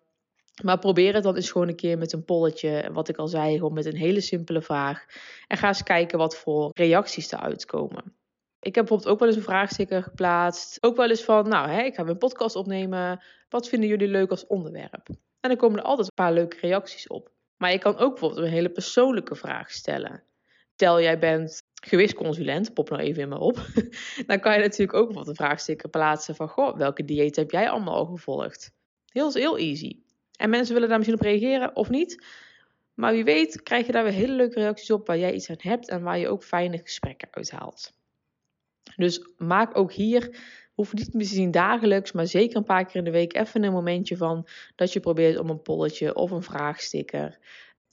Maar 0.62 0.78
probeer 0.78 1.14
het 1.14 1.22
dan 1.22 1.36
eens 1.36 1.50
gewoon 1.50 1.68
een 1.68 1.76
keer 1.76 1.98
met 1.98 2.12
een 2.12 2.24
polletje. 2.24 2.90
Wat 2.92 3.08
ik 3.08 3.16
al 3.16 3.28
zei, 3.28 3.56
gewoon 3.56 3.72
met 3.72 3.86
een 3.86 3.96
hele 3.96 4.20
simpele 4.20 4.62
vraag. 4.62 5.04
En 5.46 5.56
ga 5.56 5.68
eens 5.68 5.82
kijken 5.82 6.18
wat 6.18 6.36
voor 6.36 6.70
reacties 6.74 7.32
eruit 7.32 7.64
komen. 7.64 8.20
Ik 8.62 8.74
heb 8.74 8.84
bijvoorbeeld 8.86 9.08
ook 9.08 9.18
wel 9.18 9.28
eens 9.28 9.36
een 9.36 9.42
vraagsticker 9.42 10.02
geplaatst. 10.02 10.82
Ook 10.82 10.96
wel 10.96 11.08
eens 11.08 11.24
van, 11.24 11.48
nou, 11.48 11.68
hè, 11.68 11.82
ik 11.82 11.94
ga 11.94 12.02
mijn 12.02 12.18
podcast 12.18 12.56
opnemen. 12.56 13.22
Wat 13.48 13.68
vinden 13.68 13.88
jullie 13.88 14.08
leuk 14.08 14.30
als 14.30 14.46
onderwerp? 14.46 15.08
En 15.40 15.48
dan 15.48 15.56
komen 15.56 15.78
er 15.78 15.84
altijd 15.84 16.06
een 16.06 16.24
paar 16.24 16.32
leuke 16.32 16.56
reacties 16.60 17.06
op. 17.06 17.30
Maar 17.56 17.72
je 17.72 17.78
kan 17.78 17.96
ook 17.96 18.10
bijvoorbeeld 18.10 18.40
een 18.40 18.52
hele 18.52 18.70
persoonlijke 18.70 19.34
vraag 19.34 19.70
stellen. 19.70 20.22
Tel 20.76 21.00
jij 21.00 21.18
bent 21.18 21.62
gewichtsconsulent, 21.74 22.74
pop 22.74 22.90
nou 22.90 23.02
even 23.02 23.22
in 23.22 23.28
me 23.28 23.38
op. 23.38 23.56
dan 24.26 24.40
kan 24.40 24.52
je 24.52 24.60
natuurlijk 24.60 24.94
ook 24.94 25.06
bijvoorbeeld 25.06 25.38
een 25.38 25.44
vraagsticker 25.44 25.88
plaatsen 25.88 26.34
van, 26.34 26.48
goh, 26.48 26.76
welke 26.76 27.04
dieet 27.04 27.36
heb 27.36 27.50
jij 27.50 27.70
allemaal 27.70 27.94
al 27.94 28.06
gevolgd? 28.06 28.72
Heel, 29.06 29.32
heel 29.32 29.58
easy. 29.58 30.00
En 30.36 30.50
mensen 30.50 30.74
willen 30.74 30.88
daar 30.88 30.98
misschien 30.98 31.18
op 31.18 31.26
reageren 31.26 31.76
of 31.76 31.88
niet. 31.88 32.24
Maar 32.94 33.12
wie 33.12 33.24
weet 33.24 33.62
krijg 33.62 33.86
je 33.86 33.92
daar 33.92 34.04
weer 34.04 34.12
hele 34.12 34.32
leuke 34.32 34.60
reacties 34.60 34.90
op 34.90 35.06
waar 35.06 35.18
jij 35.18 35.32
iets 35.32 35.50
aan 35.50 35.56
hebt 35.58 35.88
en 35.88 36.02
waar 36.02 36.18
je 36.18 36.28
ook 36.28 36.44
fijne 36.44 36.78
gesprekken 36.78 37.28
uithaalt. 37.30 37.92
Dus 38.96 39.28
maak 39.36 39.76
ook 39.76 39.92
hier, 39.92 40.40
hoeft 40.74 40.94
niet 40.94 41.14
misschien 41.14 41.50
dagelijks, 41.50 42.12
maar 42.12 42.26
zeker 42.26 42.56
een 42.56 42.64
paar 42.64 42.84
keer 42.84 42.96
in 42.96 43.04
de 43.04 43.10
week 43.10 43.34
even 43.34 43.62
een 43.62 43.72
momentje 43.72 44.16
van 44.16 44.46
dat 44.74 44.92
je 44.92 45.00
probeert 45.00 45.38
om 45.38 45.50
een 45.50 45.62
polletje 45.62 46.14
of 46.14 46.30
een 46.30 46.42
vraagsticker 46.42 47.38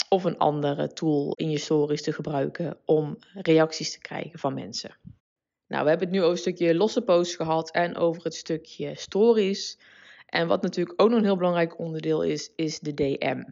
of 0.10 0.24
een 0.24 0.38
andere 0.38 0.88
tool 0.94 1.34
in 1.36 1.50
je 1.50 1.58
stories 1.58 2.02
te 2.02 2.14
gebruiken 2.14 2.78
om 2.86 3.18
reacties 3.34 3.92
te 3.92 4.00
krijgen 4.00 4.40
van 4.40 4.54
mensen. 4.54 4.98
Nou, 5.68 5.84
we 5.84 5.90
hebben 5.90 6.08
het 6.08 6.16
nu 6.16 6.22
over 6.22 6.32
een 6.32 6.38
stukje 6.38 6.76
losse 6.76 7.02
posts 7.02 7.36
gehad 7.36 7.72
en 7.72 7.96
over 7.96 8.24
het 8.24 8.36
stukje 8.36 8.96
stories. 8.96 9.80
En 10.26 10.48
wat 10.48 10.62
natuurlijk 10.62 11.02
ook 11.02 11.10
nog 11.10 11.18
een 11.18 11.26
heel 11.26 11.38
belangrijk 11.38 11.80
onderdeel 11.80 12.22
is, 12.22 12.52
is 12.56 12.80
de 12.80 12.94
DM. 12.94 13.44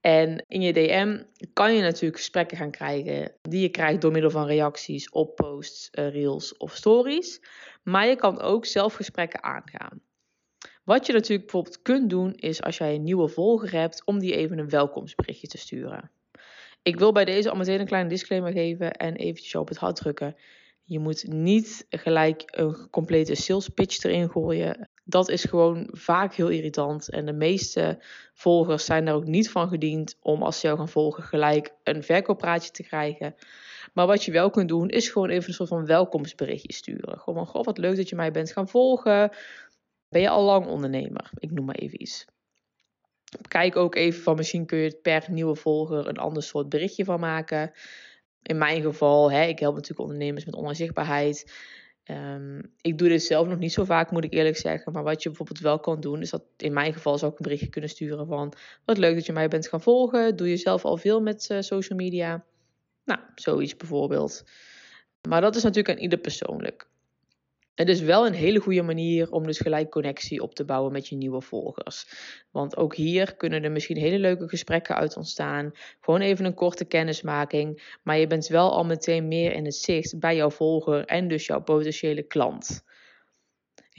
En 0.00 0.44
in 0.48 0.60
je 0.60 0.72
DM 0.72 1.22
kan 1.52 1.74
je 1.74 1.82
natuurlijk 1.82 2.16
gesprekken 2.16 2.56
gaan 2.56 2.70
krijgen 2.70 3.32
die 3.42 3.60
je 3.60 3.68
krijgt 3.68 4.00
door 4.00 4.12
middel 4.12 4.30
van 4.30 4.46
reacties 4.46 5.10
op 5.10 5.36
posts, 5.36 5.88
uh, 5.92 6.10
reels 6.10 6.56
of 6.56 6.74
stories. 6.74 7.40
Maar 7.82 8.06
je 8.06 8.16
kan 8.16 8.40
ook 8.40 8.66
zelf 8.66 8.94
gesprekken 8.94 9.42
aangaan. 9.42 10.00
Wat 10.84 11.06
je 11.06 11.12
natuurlijk 11.12 11.42
bijvoorbeeld 11.42 11.82
kunt 11.82 12.10
doen 12.10 12.34
is 12.34 12.62
als 12.62 12.76
jij 12.76 12.94
een 12.94 13.04
nieuwe 13.04 13.28
volger 13.28 13.72
hebt 13.72 14.04
om 14.04 14.18
die 14.18 14.34
even 14.34 14.58
een 14.58 14.68
welkomstberichtje 14.68 15.46
te 15.46 15.58
sturen. 15.58 16.10
Ik 16.82 16.98
wil 16.98 17.12
bij 17.12 17.24
deze 17.24 17.50
al 17.50 17.56
meteen 17.56 17.80
een 17.80 17.86
kleine 17.86 18.08
disclaimer 18.08 18.52
geven 18.52 18.92
en 18.92 19.16
eventjes 19.16 19.54
op 19.54 19.68
het 19.68 19.78
hart 19.78 19.96
drukken. 19.96 20.36
Je 20.84 20.98
moet 20.98 21.26
niet 21.28 21.86
gelijk 21.88 22.42
een 22.46 22.90
complete 22.90 23.34
sales 23.34 23.68
pitch 23.68 24.04
erin 24.04 24.30
gooien. 24.30 24.90
Dat 25.04 25.28
is 25.28 25.44
gewoon 25.44 25.88
vaak 25.90 26.34
heel 26.34 26.48
irritant. 26.48 27.10
En 27.10 27.26
de 27.26 27.32
meeste 27.32 28.02
volgers 28.32 28.84
zijn 28.84 29.04
daar 29.04 29.14
ook 29.14 29.26
niet 29.26 29.50
van 29.50 29.68
gediend 29.68 30.16
om 30.20 30.42
als 30.42 30.60
ze 30.60 30.66
jou 30.66 30.78
gaan 30.78 30.88
volgen 30.88 31.22
gelijk 31.22 31.74
een 31.82 32.02
verkooppraatje 32.02 32.70
te 32.70 32.82
krijgen. 32.82 33.34
Maar 33.92 34.06
wat 34.06 34.24
je 34.24 34.32
wel 34.32 34.50
kunt 34.50 34.68
doen, 34.68 34.88
is 34.88 35.08
gewoon 35.08 35.28
even 35.28 35.48
een 35.48 35.54
soort 35.54 35.68
van 35.68 35.86
welkomstberichtje 35.86 36.72
sturen. 36.72 37.18
Gewoon, 37.18 37.46
goh, 37.46 37.64
wat 37.64 37.78
leuk 37.78 37.96
dat 37.96 38.08
je 38.08 38.16
mij 38.16 38.30
bent 38.30 38.52
gaan 38.52 38.68
volgen. 38.68 39.30
Ben 40.08 40.20
je 40.20 40.28
al 40.28 40.44
lang 40.44 40.66
ondernemer? 40.66 41.30
Ik 41.38 41.50
noem 41.50 41.64
maar 41.64 41.74
even 41.74 42.02
iets. 42.02 42.26
Kijk 43.48 43.76
ook 43.76 43.94
even 43.94 44.22
van 44.22 44.36
misschien 44.36 44.66
kun 44.66 44.78
je 44.78 44.98
per 45.02 45.24
nieuwe 45.28 45.54
volger 45.54 46.08
een 46.08 46.18
ander 46.18 46.42
soort 46.42 46.68
berichtje 46.68 47.04
van 47.04 47.20
maken. 47.20 47.72
In 48.42 48.58
mijn 48.58 48.82
geval, 48.82 49.30
hè, 49.30 49.44
ik 49.44 49.58
help 49.58 49.74
natuurlijk 49.74 50.00
ondernemers 50.00 50.44
met 50.44 50.54
online 50.54 50.74
zichtbaarheid. 50.74 51.52
Ehm, 52.10 52.60
ik 52.80 52.98
doe 52.98 53.08
dit 53.08 53.22
zelf 53.22 53.48
nog 53.48 53.58
niet 53.58 53.72
zo 53.72 53.84
vaak, 53.84 54.10
moet 54.10 54.24
ik 54.24 54.32
eerlijk 54.32 54.56
zeggen. 54.56 54.92
Maar 54.92 55.02
wat 55.02 55.22
je 55.22 55.28
bijvoorbeeld 55.28 55.60
wel 55.60 55.80
kan 55.80 56.00
doen, 56.00 56.20
is 56.20 56.30
dat 56.30 56.42
in 56.56 56.72
mijn 56.72 56.92
geval 56.92 57.18
zou 57.18 57.32
ik 57.32 57.38
een 57.38 57.44
berichtje 57.44 57.68
kunnen 57.68 57.90
sturen 57.90 58.26
van... 58.26 58.52
Wat 58.84 58.98
leuk 58.98 59.14
dat 59.14 59.26
je 59.26 59.32
mij 59.32 59.48
bent 59.48 59.68
gaan 59.68 59.80
volgen. 59.80 60.36
Doe 60.36 60.48
je 60.48 60.56
zelf 60.56 60.84
al 60.84 60.96
veel 60.96 61.20
met 61.20 61.48
uh, 61.52 61.60
social 61.60 61.98
media? 61.98 62.44
Nou, 63.04 63.20
zoiets 63.34 63.76
bijvoorbeeld. 63.76 64.44
Maar 65.28 65.40
dat 65.40 65.56
is 65.56 65.62
natuurlijk 65.62 65.96
aan 65.96 66.02
ieder 66.02 66.18
persoonlijk. 66.18 66.89
Het 67.80 67.88
is 67.88 68.00
wel 68.00 68.26
een 68.26 68.32
hele 68.32 68.58
goede 68.58 68.82
manier 68.82 69.32
om 69.32 69.46
dus 69.46 69.58
gelijk 69.58 69.90
connectie 69.90 70.42
op 70.42 70.54
te 70.54 70.64
bouwen 70.64 70.92
met 70.92 71.08
je 71.08 71.16
nieuwe 71.16 71.40
volgers. 71.40 72.06
Want 72.50 72.76
ook 72.76 72.94
hier 72.94 73.36
kunnen 73.36 73.64
er 73.64 73.70
misschien 73.70 73.96
hele 73.96 74.18
leuke 74.18 74.48
gesprekken 74.48 74.94
uit 74.94 75.16
ontstaan. 75.16 75.72
Gewoon 76.00 76.20
even 76.20 76.44
een 76.44 76.54
korte 76.54 76.84
kennismaking. 76.84 77.96
Maar 78.02 78.18
je 78.18 78.26
bent 78.26 78.46
wel 78.46 78.72
al 78.72 78.84
meteen 78.84 79.28
meer 79.28 79.52
in 79.52 79.64
het 79.64 79.74
zicht 79.74 80.18
bij 80.18 80.36
jouw 80.36 80.50
volger 80.50 81.04
en 81.04 81.28
dus 81.28 81.46
jouw 81.46 81.62
potentiële 81.62 82.22
klant. 82.22 82.84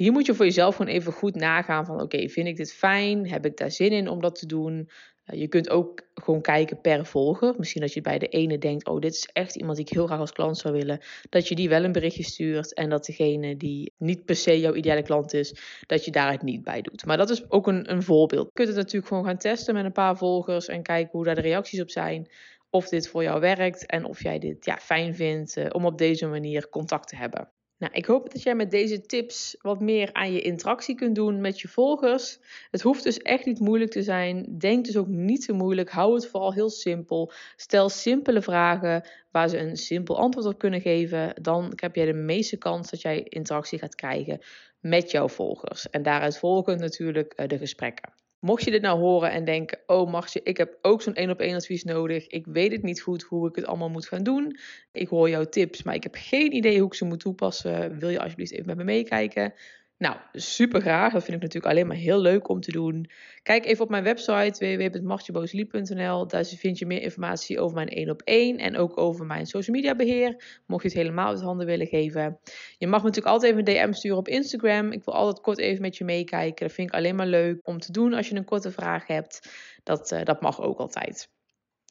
Hier 0.01 0.11
moet 0.11 0.25
je 0.25 0.33
voor 0.33 0.45
jezelf 0.45 0.75
gewoon 0.75 0.93
even 0.93 1.13
goed 1.13 1.35
nagaan 1.35 1.85
van 1.85 2.01
oké, 2.01 2.29
vind 2.29 2.47
ik 2.47 2.55
dit 2.55 2.73
fijn? 2.73 3.29
Heb 3.29 3.45
ik 3.45 3.57
daar 3.57 3.71
zin 3.71 3.91
in 3.91 4.07
om 4.07 4.21
dat 4.21 4.39
te 4.39 4.45
doen? 4.45 4.89
Eh, 5.23 5.39
je 5.39 5.47
kunt 5.47 5.69
ook 5.69 6.01
gewoon 6.13 6.41
kijken 6.41 6.81
per 6.81 7.05
volger. 7.05 7.53
Misschien 7.57 7.81
dat 7.81 7.93
je 7.93 8.01
bij 8.01 8.19
de 8.19 8.27
ene 8.27 8.57
denkt: 8.57 8.87
oh, 8.87 8.99
dit 8.99 9.13
is 9.13 9.29
echt 9.33 9.55
iemand 9.55 9.77
die 9.77 9.85
ik 9.85 9.91
heel 9.91 10.05
graag 10.05 10.19
als 10.19 10.31
klant 10.31 10.57
zou 10.57 10.73
willen. 10.73 10.99
Dat 11.29 11.47
je 11.47 11.55
die 11.55 11.69
wel 11.69 11.83
een 11.83 11.91
berichtje 11.91 12.23
stuurt. 12.23 12.73
En 12.73 12.89
dat 12.89 13.05
degene 13.05 13.57
die 13.57 13.93
niet 13.97 14.25
per 14.25 14.35
se 14.35 14.59
jouw 14.59 14.73
ideale 14.73 15.03
klant 15.03 15.33
is, 15.33 15.55
dat 15.87 16.05
je 16.05 16.11
daar 16.11 16.31
het 16.31 16.41
niet 16.41 16.63
bij 16.63 16.81
doet. 16.81 17.05
Maar 17.05 17.17
dat 17.17 17.29
is 17.29 17.49
ook 17.51 17.67
een, 17.67 17.91
een 17.91 18.03
voorbeeld. 18.03 18.45
Je 18.45 18.53
kunt 18.53 18.67
het 18.67 18.77
natuurlijk 18.77 19.07
gewoon 19.07 19.25
gaan 19.25 19.37
testen 19.37 19.73
met 19.73 19.85
een 19.85 19.91
paar 19.91 20.17
volgers 20.17 20.67
en 20.67 20.83
kijken 20.83 21.11
hoe 21.11 21.25
daar 21.25 21.35
de 21.35 21.41
reacties 21.41 21.81
op 21.81 21.89
zijn. 21.89 22.31
Of 22.69 22.89
dit 22.89 23.07
voor 23.07 23.23
jou 23.23 23.39
werkt 23.39 23.85
en 23.85 24.05
of 24.05 24.23
jij 24.23 24.39
dit 24.39 24.65
ja, 24.65 24.77
fijn 24.77 25.15
vindt 25.15 25.57
uh, 25.57 25.65
om 25.71 25.85
op 25.85 25.97
deze 25.97 26.27
manier 26.27 26.69
contact 26.69 27.07
te 27.07 27.15
hebben. 27.15 27.49
Nou, 27.81 27.93
ik 27.93 28.05
hoop 28.05 28.31
dat 28.31 28.43
jij 28.43 28.55
met 28.55 28.71
deze 28.71 29.01
tips 29.01 29.55
wat 29.61 29.79
meer 29.79 30.13
aan 30.13 30.31
je 30.33 30.41
interactie 30.41 30.95
kunt 30.95 31.15
doen 31.15 31.41
met 31.41 31.59
je 31.59 31.67
volgers. 31.67 32.39
Het 32.71 32.81
hoeft 32.81 33.03
dus 33.03 33.17
echt 33.17 33.45
niet 33.45 33.59
moeilijk 33.59 33.91
te 33.91 34.03
zijn. 34.03 34.45
Denk 34.57 34.85
dus 34.85 34.97
ook 34.97 35.07
niet 35.07 35.45
te 35.45 35.53
moeilijk. 35.53 35.89
Hou 35.89 36.13
het 36.13 36.27
vooral 36.27 36.53
heel 36.53 36.69
simpel. 36.69 37.31
Stel 37.55 37.89
simpele 37.89 38.41
vragen 38.41 39.07
waar 39.31 39.49
ze 39.49 39.57
een 39.57 39.75
simpel 39.75 40.17
antwoord 40.17 40.45
op 40.45 40.57
kunnen 40.57 40.81
geven. 40.81 41.33
Dan 41.41 41.73
heb 41.75 41.95
jij 41.95 42.05
de 42.05 42.13
meeste 42.13 42.57
kans 42.57 42.89
dat 42.89 43.01
jij 43.01 43.23
interactie 43.23 43.79
gaat 43.79 43.95
krijgen 43.95 44.39
met 44.79 45.11
jouw 45.11 45.27
volgers. 45.27 45.89
En 45.89 46.03
daaruit 46.03 46.37
volgen 46.37 46.79
natuurlijk 46.79 47.33
eh, 47.33 47.47
de 47.47 47.57
gesprekken. 47.57 48.20
Mocht 48.41 48.63
je 48.63 48.71
dit 48.71 48.81
nou 48.81 48.99
horen 48.99 49.31
en 49.31 49.45
denken: 49.45 49.79
Oh, 49.85 50.11
Martje, 50.11 50.41
ik 50.43 50.57
heb 50.57 50.77
ook 50.81 51.01
zo'n 51.01 51.15
één 51.15 51.29
op 51.29 51.39
één 51.39 51.55
advies 51.55 51.83
nodig. 51.83 52.27
Ik 52.27 52.45
weet 52.45 52.71
het 52.71 52.83
niet 52.83 53.01
goed 53.01 53.21
hoe 53.21 53.47
ik 53.47 53.55
het 53.55 53.65
allemaal 53.65 53.89
moet 53.89 54.07
gaan 54.07 54.23
doen. 54.23 54.57
Ik 54.91 55.07
hoor 55.07 55.29
jouw 55.29 55.45
tips, 55.45 55.83
maar 55.83 55.95
ik 55.95 56.03
heb 56.03 56.15
geen 56.15 56.53
idee 56.55 56.77
hoe 56.77 56.87
ik 56.87 56.93
ze 56.93 57.05
moet 57.05 57.19
toepassen. 57.19 57.99
Wil 57.99 58.09
je 58.09 58.19
alsjeblieft 58.19 58.51
even 58.51 58.65
met 58.65 58.77
me 58.77 58.83
meekijken? 58.83 59.53
Nou, 60.01 60.15
super 60.33 60.81
graag. 60.81 61.13
Dat 61.13 61.23
vind 61.23 61.35
ik 61.35 61.43
natuurlijk 61.43 61.73
alleen 61.73 61.87
maar 61.87 61.95
heel 61.95 62.19
leuk 62.19 62.49
om 62.49 62.61
te 62.61 62.71
doen. 62.71 63.09
Kijk 63.43 63.65
even 63.65 63.83
op 63.83 63.89
mijn 63.89 64.03
website 64.03 64.77
www.martjeboosliep.nl. 64.77 66.27
Daar 66.27 66.45
vind 66.45 66.79
je 66.79 66.85
meer 66.85 67.01
informatie 67.01 67.59
over 67.59 67.75
mijn 67.75 67.87
1 67.87 68.09
op 68.09 68.21
1 68.21 68.57
en 68.57 68.77
ook 68.77 68.97
over 68.97 69.25
mijn 69.25 69.45
social 69.45 69.75
media 69.75 69.95
beheer. 69.95 70.61
Mocht 70.65 70.81
je 70.81 70.87
het 70.87 70.97
helemaal 70.97 71.27
uit 71.27 71.41
handen 71.41 71.65
willen 71.65 71.87
geven. 71.87 72.39
Je 72.77 72.87
mag 72.87 72.99
me 72.99 73.07
natuurlijk 73.07 73.33
altijd 73.33 73.51
even 73.51 73.67
een 73.67 73.89
DM 73.89 73.93
sturen 73.93 74.17
op 74.17 74.27
Instagram. 74.27 74.91
Ik 74.91 75.03
wil 75.03 75.13
altijd 75.13 75.43
kort 75.43 75.57
even 75.57 75.81
met 75.81 75.97
je 75.97 76.03
meekijken. 76.03 76.65
Dat 76.65 76.75
vind 76.75 76.87
ik 76.89 76.95
alleen 76.95 77.15
maar 77.15 77.27
leuk 77.27 77.59
om 77.67 77.79
te 77.79 77.91
doen 77.91 78.13
als 78.13 78.29
je 78.29 78.35
een 78.35 78.45
korte 78.45 78.71
vraag 78.71 79.07
hebt. 79.07 79.49
Dat, 79.83 80.11
uh, 80.11 80.23
dat 80.23 80.41
mag 80.41 80.61
ook 80.61 80.79
altijd. 80.79 81.29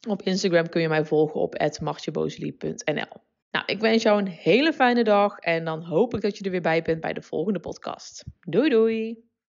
Op 0.08 0.22
Instagram 0.22 0.68
kun 0.68 0.80
je 0.80 0.88
mij 0.88 1.04
volgen 1.04 1.40
op 1.40 1.78
martjeboosliep.nl. 1.80 3.29
Nou, 3.50 3.64
ik 3.66 3.80
wens 3.80 4.02
jou 4.02 4.18
een 4.18 4.28
hele 4.28 4.72
fijne 4.72 5.04
dag 5.04 5.38
en 5.38 5.64
dan 5.64 5.82
hoop 5.82 6.14
ik 6.14 6.20
dat 6.20 6.38
je 6.38 6.44
er 6.44 6.50
weer 6.50 6.60
bij 6.60 6.82
bent 6.82 7.00
bij 7.00 7.12
de 7.12 7.22
volgende 7.22 7.60
podcast. 7.60 8.24
Doei 8.40 8.68
doei! 8.68 9.29